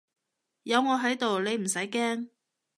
[0.63, 2.29] 有我喺度你唔使驚